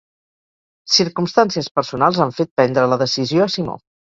Circumstàncies 0.93 1.69
personals 1.81 2.25
han 2.27 2.35
fet 2.41 2.53
prendre 2.61 2.89
la 2.95 3.01
decisió 3.07 3.47
a 3.49 3.53
Simó 3.59 3.79